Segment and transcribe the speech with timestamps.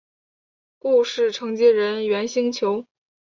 [0.79, 2.87] 故事承接人猿星球。